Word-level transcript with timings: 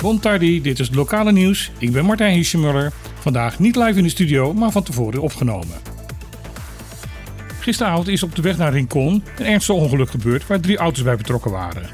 Bon 0.00 0.20
tardi, 0.20 0.62
dit 0.62 0.78
is 0.78 0.86
het 0.86 0.96
lokale 0.96 1.32
nieuws. 1.32 1.70
Ik 1.78 1.92
ben 1.92 2.04
Martijn 2.04 2.34
Hiesjemuller. 2.34 2.92
Vandaag 3.18 3.58
niet 3.58 3.76
live 3.76 3.98
in 3.98 4.02
de 4.02 4.08
studio, 4.08 4.52
maar 4.52 4.70
van 4.70 4.82
tevoren 4.82 5.20
opgenomen. 5.20 5.76
Gisteravond 7.60 8.08
is 8.08 8.22
op 8.22 8.34
de 8.34 8.42
weg 8.42 8.56
naar 8.56 8.72
Rincon 8.72 9.24
een 9.38 9.46
ernstig 9.46 9.74
ongeluk 9.74 10.10
gebeurd 10.10 10.46
waar 10.46 10.60
drie 10.60 10.76
auto's 10.76 11.02
bij 11.02 11.16
betrokken 11.16 11.50
waren. 11.50 11.88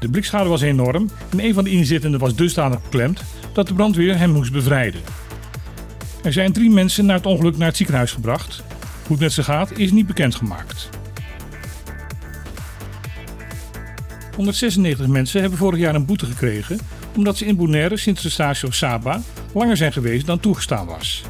De 0.00 0.08
blikschade 0.08 0.48
was 0.48 0.60
enorm 0.60 1.10
en 1.30 1.44
een 1.44 1.54
van 1.54 1.64
de 1.64 1.70
inzittenden 1.70 2.20
was 2.20 2.34
dusdanig 2.34 2.82
beklemd 2.82 3.22
dat 3.52 3.68
de 3.68 3.74
brandweer 3.74 4.18
hem 4.18 4.30
moest 4.30 4.52
bevrijden. 4.52 5.00
Er 6.22 6.32
zijn 6.32 6.52
drie 6.52 6.70
mensen 6.70 7.06
na 7.06 7.14
het 7.14 7.26
ongeluk 7.26 7.56
naar 7.56 7.68
het 7.68 7.76
ziekenhuis 7.76 8.12
gebracht. 8.12 8.62
Hoe 9.02 9.10
het 9.10 9.20
met 9.20 9.32
ze 9.32 9.42
gaat 9.42 9.78
is 9.78 9.92
niet 9.92 10.06
bekendgemaakt. 10.06 10.88
196 14.36 15.06
mensen 15.06 15.40
hebben 15.40 15.58
vorig 15.58 15.80
jaar 15.80 15.94
een 15.94 16.06
boete 16.06 16.26
gekregen 16.26 16.78
omdat 17.16 17.36
ze 17.36 17.46
in 17.46 17.56
Bonaire 17.56 17.96
sinds 17.96 18.22
de 18.22 18.30
station 18.30 18.72
Saba 18.72 19.22
langer 19.54 19.76
zijn 19.76 19.92
geweest 19.92 20.26
dan 20.26 20.40
toegestaan 20.40 20.86
was. 20.86 21.22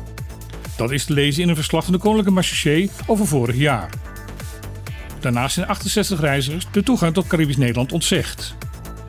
Dat 0.76 0.90
is 0.90 1.04
te 1.04 1.12
lezen 1.12 1.42
in 1.42 1.48
een 1.48 1.54
verslag 1.54 1.84
van 1.84 1.92
de 1.92 1.98
Koninklijke 1.98 2.32
Marché 2.32 2.88
over 3.06 3.26
vorig 3.26 3.56
jaar. 3.56 3.90
Daarnaast 5.20 5.54
zijn 5.54 5.66
68 5.66 6.20
reizigers 6.20 6.66
de 6.72 6.82
toegang 6.82 7.14
tot 7.14 7.26
Caribisch 7.26 7.56
Nederland 7.56 7.92
ontzegd. 7.92 8.54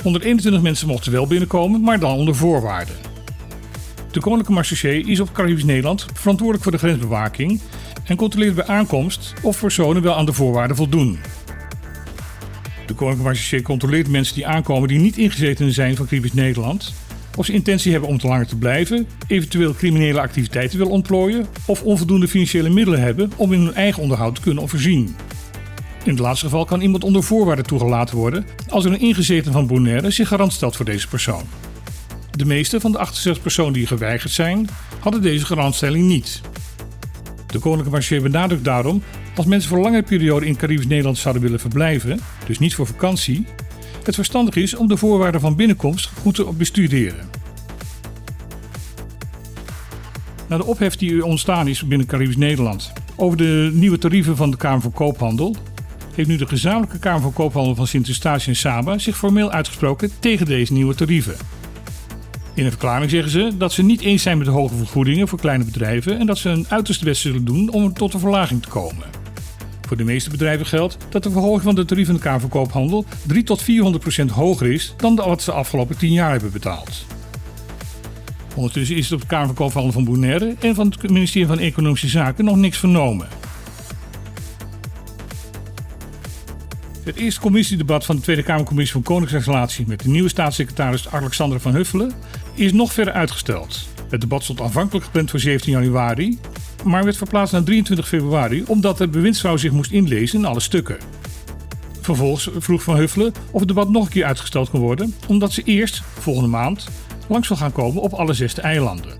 121 0.04 0.62
mensen 0.62 0.88
mochten 0.88 1.12
wel 1.12 1.28
binnenkomen, 1.28 1.82
maar 1.82 2.00
dan 2.00 2.12
onder 2.12 2.36
voorwaarden. 2.36 2.96
De 4.12 4.20
Koninklijke 4.20 4.52
Marché 4.54 4.90
is 4.90 5.20
op 5.20 5.32
Caribisch 5.32 5.64
Nederland 5.64 6.06
verantwoordelijk 6.14 6.64
voor 6.64 6.72
de 6.72 6.78
grensbewaking 6.78 7.62
en 8.06 8.16
controleert 8.16 8.56
bij 8.56 8.66
aankomst 8.66 9.34
of 9.42 9.60
personen 9.60 10.02
wel 10.02 10.16
aan 10.16 10.26
de 10.26 10.34
voorwaarden 10.34 10.76
voldoen. 10.76 11.20
De 12.86 12.94
Koninklijke 12.94 13.62
controleert 13.62 14.08
mensen 14.08 14.36
die 14.36 14.48
aankomen 14.48 14.88
die 14.88 15.00
niet 15.00 15.18
ingezeten 15.18 15.74
zijn 15.74 15.96
van 15.96 16.06
Caribisch 16.06 16.34
Nederland, 16.34 16.94
of 17.36 17.46
ze 17.46 17.54
intentie 17.54 17.92
hebben 17.92 18.10
om 18.10 18.18
te 18.18 18.28
langer 18.28 18.48
te 18.48 18.56
blijven, 18.56 19.08
eventueel 19.28 19.74
criminele 19.74 20.22
activiteiten 20.22 20.78
willen 20.78 20.94
ontplooien 20.94 21.46
of 21.66 21.84
onvoldoende 21.84 22.28
financiële 22.28 22.70
middelen 22.70 23.02
hebben 23.02 23.32
om 23.36 23.54
in 23.54 23.60
hun 23.60 23.74
eigen 23.74 24.02
onderhoud 24.02 24.36
te 24.36 24.42
kunnen 24.42 24.70
voorzien. 24.70 25.16
In 26.04 26.10
het 26.10 26.20
laatste 26.20 26.46
geval 26.46 26.66
kan 26.66 26.82
iemand 26.82 27.04
onder 27.04 27.24
voorwaarden 27.24 27.66
toegelaten 27.66 28.18
worden 28.18 28.46
als 28.70 28.86
er 28.86 28.92
een 28.92 29.00
ingezeten 29.00 29.52
van 29.52 29.68
Bonaire 29.68 30.12
zich 30.12 30.28
garant 30.28 30.54
stelt 30.54 30.76
voor 30.76 30.86
deze 30.86 31.08
persoon. 31.08 31.44
De 32.32 32.46
meeste 32.46 32.80
van 32.80 32.92
de 32.92 32.98
68 32.98 33.44
personen 33.44 33.74
die 33.74 33.88
geweigerd 33.88 34.32
zijn, 34.32 34.70
hadden 35.00 35.22
deze 35.22 35.46
garantstelling 35.46 36.08
niet. 36.08 36.42
De 37.48 37.60
Koninklijke 37.60 37.92
Marché 37.92 38.20
benadrukt 38.20 38.64
daarom 38.64 39.04
als 39.36 39.46
mensen 39.46 39.70
voor 39.70 39.78
een 39.78 39.84
langere 39.84 40.04
periode 40.04 40.46
in 40.46 40.56
Caribisch 40.56 40.88
Nederland 40.88 41.18
zouden 41.18 41.44
willen 41.44 41.60
verblijven, 41.60 42.20
dus 42.46 42.60
niet 42.60 42.76
voor 42.76 42.88
vakantie, 42.88 43.46
het 44.04 44.16
verstandig 44.16 44.56
is 44.56 44.76
om 44.76 44.88
de 44.88 44.98
voorwaarden 44.98 45.42
van 45.42 45.56
binnenkomst 45.56 46.10
goed 46.22 46.36
te 46.36 46.48
bestuderen. 46.58 47.30
Na 50.48 50.58
de 50.58 50.66
ophef 50.66 50.96
die 50.96 51.26
ontstaan 51.26 51.68
is 51.68 51.88
binnen 51.88 52.08
Caribisch 52.08 52.38
Nederland 52.38 52.94
over 53.16 53.38
de 53.38 53.70
nieuwe 53.74 53.98
tarieven 53.98 54.36
van 54.36 54.52
de 54.52 54.58
Kamer 54.58 54.82
van 54.82 54.92
Koophandel, 54.92 55.56
heeft 56.16 56.30
nu 56.30 56.36
de 56.36 56.48
gezamenlijke 56.48 57.00
Kamer 57.00 57.22
van 57.22 57.34
Koophandel 57.34 57.76
van 57.76 57.88
Sint-Eustatius 57.88 58.48
en 58.48 58.56
Saba 58.56 58.98
zich 58.98 59.18
formeel 59.18 59.52
uitgesproken 59.52 60.12
tegen 60.20 60.46
deze 60.46 60.74
nieuwe 60.74 60.96
tarieven. 60.96 61.36
In 62.56 62.64
een 62.64 62.72
verklaring 62.72 63.12
zeggen 63.12 63.32
ze 63.32 63.52
dat 63.58 63.72
ze 63.72 63.84
niet 63.84 64.02
eens 64.02 64.22
zijn 64.22 64.38
met 64.38 64.46
de 64.48 64.54
hoge 64.54 64.76
vergoedingen 64.76 65.28
voor 65.28 65.40
kleine 65.40 65.64
bedrijven 65.64 66.20
en 66.20 66.26
dat 66.26 66.38
ze 66.38 66.50
hun 66.50 66.66
uiterste 66.70 67.06
best 67.06 67.22
zullen 67.22 67.46
doen 67.46 67.70
om 67.70 67.94
tot 67.94 68.14
een 68.14 68.20
verlaging 68.20 68.62
te 68.62 68.70
komen. 68.70 69.23
Voor 69.94 70.06
de 70.06 70.12
meeste 70.12 70.30
bedrijven 70.30 70.66
geldt 70.66 70.98
dat 71.10 71.24
de 71.24 71.32
verhoging 71.32 71.62
van 71.62 71.76
de 71.76 71.86
tarieven 71.86 72.14
van 72.14 72.22
de 72.22 72.28
Kamerverkoophandel 72.28 73.06
3 73.28 73.44
tot 73.44 73.62
400 73.62 74.04
procent 74.04 74.32
hoger 74.32 74.72
is 74.72 74.94
dan 74.98 75.16
wat 75.16 75.42
ze 75.42 75.50
de 75.50 75.56
afgelopen 75.56 75.98
10 75.98 76.12
jaar 76.12 76.32
hebben 76.32 76.52
betaald. 76.52 77.06
Ondertussen 78.56 78.96
is 78.96 79.04
het 79.04 79.14
op 79.14 79.22
de 79.22 79.28
Kamerverkoophandel 79.28 79.92
van 79.92 80.04
Bonaire 80.04 80.56
en 80.60 80.76
van 80.76 80.88
het 80.88 81.10
ministerie 81.10 81.48
van 81.48 81.60
Economische 81.60 82.08
Zaken 82.08 82.46
nog 82.46 82.56
niks 82.56 82.78
vernomen. 82.78 83.28
Het 87.04 87.16
eerste 87.16 87.42
commissiedebat 87.42 88.06
van 88.06 88.16
de 88.16 88.22
Tweede 88.22 88.44
Kamercommissie 88.44 88.94
van 88.94 89.04
Koningsrechtsrelatie 89.04 89.88
met 89.88 90.00
de 90.00 90.10
nieuwe 90.10 90.30
staatssecretaris 90.30 91.10
Alexander 91.10 91.60
van 91.60 91.74
Huffelen 91.74 92.12
is 92.56 92.72
nog 92.72 92.94
verder 92.94 93.14
uitgesteld. 93.14 93.88
Het 94.10 94.22
debat 94.22 94.44
stond 94.44 94.62
aanvankelijk 94.62 95.06
gepland 95.06 95.30
voor 95.30 95.40
17 95.40 95.72
januari, 95.72 96.40
maar 96.84 97.04
werd 97.04 97.18
verplaatst 97.18 97.54
naar 97.54 97.64
23 97.64 98.08
februari 98.08 98.64
omdat 98.68 98.98
de 98.98 99.08
bewindsvrouw 99.08 99.58
zich 99.58 99.72
moest 99.72 99.92
inlezen 99.92 100.40
in 100.40 100.46
alle 100.46 100.60
stukken. 100.60 100.98
Vervolgens 102.02 102.50
vroeg 102.58 102.84
Van 102.84 102.96
Huffelen 102.96 103.34
of 103.52 103.60
het 103.60 103.68
debat 103.68 103.90
nog 103.90 104.04
een 104.04 104.12
keer 104.12 104.26
uitgesteld 104.26 104.70
kon 104.70 104.80
worden, 104.80 105.16
omdat 105.28 105.52
ze 105.52 105.64
eerst, 105.64 106.02
volgende 106.20 106.50
maand, 106.50 106.88
langs 107.28 107.48
wil 107.48 107.58
gaan 107.58 107.72
komen 107.72 108.02
op 108.02 108.14
alle 108.14 108.34
zesde 108.34 108.62
eilanden. 108.62 109.18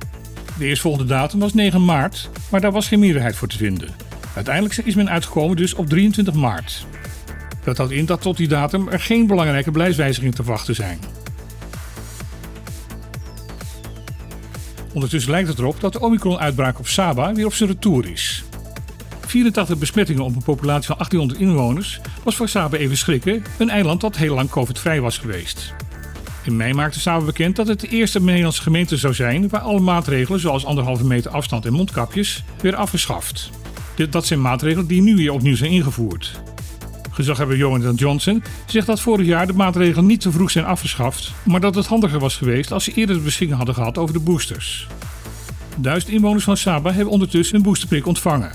De 0.58 0.66
eerstvolgende 0.66 1.08
datum 1.08 1.40
was 1.40 1.54
9 1.54 1.86
maart, 1.86 2.30
maar 2.50 2.62
daar 2.62 2.72
was 2.72 2.88
geen 2.88 3.00
meerderheid 3.00 3.36
voor 3.36 3.48
te 3.48 3.58
vinden. 3.58 3.90
Uiteindelijk 4.36 4.78
is 4.78 4.96
men 4.96 5.10
uitgekomen 5.10 5.56
dus 5.56 5.74
op 5.74 5.90
23 5.90 6.34
maart. 6.34 6.86
Dat 7.64 7.78
houdt 7.78 7.92
in 7.92 8.06
dat 8.06 8.22
tot 8.22 8.38
die 8.38 8.48
datum 8.48 8.88
er 8.88 9.00
geen 9.00 9.28
belangrijke 9.28 9.72
beleidswijzigingen 9.72 10.36
te 10.36 10.44
wachten 10.44 10.76
zijn. 10.76 11.00
Ondertussen 14.94 15.32
lijkt 15.32 15.48
het 15.48 15.60
erop 15.60 15.80
dat 15.80 15.94
de 15.94 16.02
Omicron-uitbraak 16.02 16.80
op 16.80 16.88
Saba 16.88 17.34
weer 17.34 17.46
op 17.46 17.54
zijn 17.54 17.70
retour 17.70 18.12
is. 18.12 18.44
84 19.26 19.78
besmettingen 19.78 20.24
op 20.24 20.36
een 20.36 20.44
populatie 20.44 20.88
van 20.88 20.96
1800 20.96 21.40
inwoners 21.40 22.00
was 22.24 22.36
voor 22.36 22.50
Saba 22.50 22.78
even 22.78 22.98
schrikken, 22.98 23.44
een 23.58 23.70
eiland 23.70 24.02
dat 24.02 24.18
heel 24.18 24.36
lang 24.36 24.50
COVID-vrij 24.50 25.02
was 25.02 25.18
geweest. 25.18 25.74
In 26.44 26.58
mei 26.58 26.74
maakte 26.74 27.00
Saba 27.00 27.26
bekend 27.26 27.56
dat 27.56 27.68
het 27.68 27.80
de 27.80 27.88
eerste 27.88 28.22
Nederlandse 28.22 28.62
gemeente 28.62 28.98
zou 28.98 29.14
zijn 29.14 29.50
waar 29.50 29.62
alle 29.62 29.80
maatregelen 29.80 30.40
zoals 30.40 30.66
anderhalve 30.66 31.06
meter 31.06 31.32
afstand 31.32 31.66
en 31.66 31.74
mondkapjes 31.74 32.44
weer 32.62 32.76
afgeschaft. 32.76 33.50
Dat 34.10 34.26
zijn 34.26 34.42
maatregelen 34.42 34.88
die 34.88 35.02
nu 35.02 35.16
weer 35.16 35.32
opnieuw 35.32 35.56
zijn 35.56 35.72
ingevoerd. 35.72 36.42
Gezaghebber 37.14 37.58
Johan 37.58 37.94
Johnson 37.94 38.44
zegt 38.66 38.88
dat 38.88 39.00
vorig 39.00 39.26
jaar 39.26 39.48
de 39.48 39.54
maatregelen 39.54 40.06
niet 40.06 40.22
te 40.22 40.32
vroeg 40.32 40.52
zijn 40.52 40.66
afgeschaft, 40.66 41.34
maar 41.44 41.60
dat 41.60 41.76
het 41.76 41.86
handiger 41.86 42.20
was 42.20 42.38
geweest 42.38 42.72
als 42.72 42.84
ze 42.84 42.94
eerder 42.94 43.16
de 43.16 43.22
beschikking 43.22 43.58
hadden 43.58 43.76
gehad 43.76 43.98
over 43.98 44.14
de 44.14 44.20
boosters. 44.20 44.88
Duizend 45.78 46.14
inwoners 46.14 46.44
van 46.44 46.58
Saba 46.58 46.92
hebben 46.92 47.14
ondertussen 47.14 47.56
een 47.56 47.62
boosterprik 47.62 48.06
ontvangen. 48.06 48.52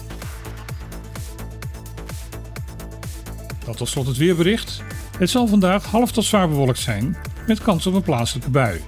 Dan 3.64 3.74
tot 3.74 3.88
slot 3.88 4.06
het 4.06 4.16
weerbericht. 4.16 4.82
Het 5.18 5.30
zal 5.30 5.46
vandaag 5.46 5.84
half 5.84 6.12
tot 6.12 6.24
zwaar 6.24 6.48
bewolkt 6.48 6.78
zijn, 6.78 7.16
met 7.46 7.62
kans 7.62 7.86
op 7.86 7.94
een 7.94 8.02
plaatselijke 8.02 8.50
bui. 8.50 8.80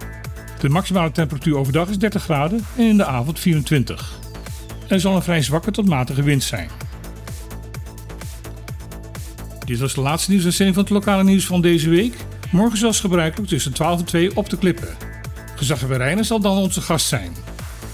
De 0.60 0.69
maximale 0.69 1.10
temperatuur 1.10 1.56
overdag 1.56 1.88
is 1.88 1.98
30 1.98 2.22
graden 2.22 2.64
en 2.76 2.84
in 2.84 2.97
de 2.97 3.04
avond 3.04 3.38
24. 3.38 4.19
Er 4.88 5.00
zal 5.00 5.16
een 5.16 5.22
vrij 5.22 5.42
zwakke 5.42 5.70
tot 5.70 5.88
matige 5.88 6.22
wind 6.22 6.42
zijn. 6.42 6.69
Dit 9.70 9.78
was 9.78 9.94
de 9.94 10.00
laatste 10.00 10.31
nieuwsuitzending 10.31 10.76
van 10.76 10.84
het 10.84 10.92
lokale 10.92 11.25
nieuws 11.25 11.47
van 11.47 11.60
deze 11.60 11.88
week. 11.88 12.14
Morgen 12.50 12.78
zoals 12.78 13.00
gebruikelijk 13.00 13.48
tussen 13.48 13.72
12 13.72 13.98
en 13.98 14.04
2 14.04 14.36
op 14.36 14.50
de 14.50 14.58
klippen. 14.58 14.97
Gezaghebbij 15.56 15.97
Reiner 15.97 16.25
zal 16.25 16.41
dan 16.41 16.56
onze 16.56 16.81
gast 16.81 17.06
zijn. 17.06 17.32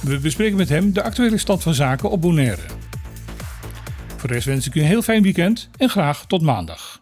We 0.01 0.19
bespreken 0.19 0.57
met 0.57 0.69
hem 0.69 0.93
de 0.93 1.03
actuele 1.03 1.39
stand 1.39 1.63
van 1.63 1.75
zaken 1.75 2.11
op 2.11 2.21
Bonaire. 2.21 2.63
Voor 4.17 4.29
de 4.29 4.35
rest 4.35 4.47
wens 4.47 4.67
ik 4.67 4.75
u 4.75 4.81
een 4.81 4.87
heel 4.87 5.03
fijn 5.03 5.23
weekend 5.23 5.69
en 5.77 5.89
graag 5.89 6.27
tot 6.27 6.43
maandag. 6.43 7.01